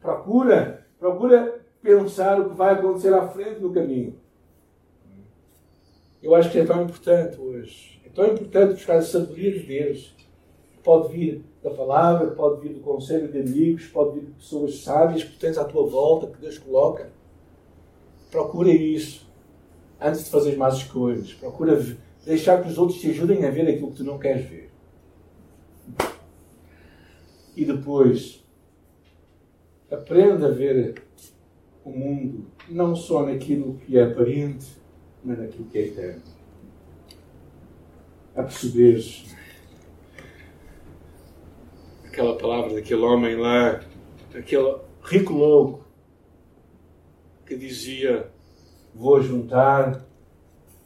[0.06, 4.16] Procura, procura pensar o que vai acontecer à frente no caminho.
[6.22, 8.00] Eu acho que é tão importante hoje.
[8.06, 10.16] É tão importante buscar a sabedoria de Deus.
[10.84, 15.24] Pode vir da palavra, pode vir do conselho de amigos, pode vir de pessoas sábias
[15.24, 17.10] que tens à tua volta, que Deus coloca.
[18.30, 19.28] Procura isso
[20.00, 21.34] antes de fazer mais escolhas.
[21.34, 21.84] Procura
[22.24, 24.70] deixar que os outros te ajudem a ver aquilo que tu não queres ver.
[27.56, 28.45] E depois,
[29.96, 31.04] aprenda a ver
[31.84, 34.78] o mundo não só naquilo que é aparente,
[35.24, 36.22] mas naquilo que é eterno.
[38.36, 39.36] A perceberes
[42.06, 43.82] aquela palavra daquele homem lá,
[44.34, 45.86] aquele rico louco,
[47.46, 48.32] que dizia:
[48.94, 50.06] Vou juntar,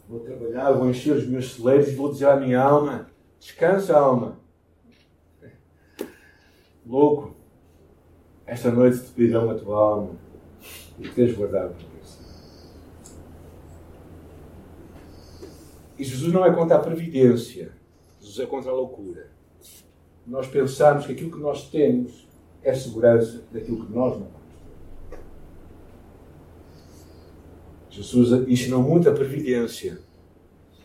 [0.07, 4.39] vou trabalhar, vou encher os meus celeiros e vou dizer à minha alma: Descansa, alma.
[6.85, 7.35] Louco,
[8.49, 10.15] esta noite te pedirão a tua alma
[10.97, 12.19] e tens guardado por isso.
[15.97, 17.71] E Jesus não é contra a previdência,
[18.19, 19.29] Jesus é contra a loucura.
[20.25, 22.27] Nós pensamos que aquilo que nós temos
[22.63, 24.39] é segurança daquilo que nós não temos.
[27.91, 29.99] Jesus ensinou muito a previdência,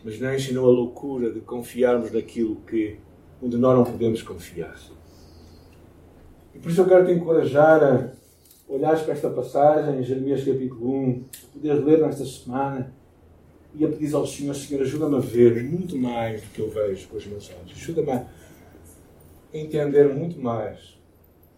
[0.03, 2.99] mas não ensinou a loucura de confiarmos naquilo que
[3.41, 4.75] onde nós não podemos confiar.
[6.55, 8.11] E por isso eu quero te encorajar a
[8.67, 12.93] olhares para esta passagem, em Jeremias capítulo 1, a poderes ler nesta semana
[13.73, 17.09] e a pedir ao Senhor, Senhor, ajuda-me a ver muito mais do que eu vejo
[17.09, 17.73] com os meus olhos.
[17.73, 18.25] Ajuda-me a
[19.53, 20.97] entender muito mais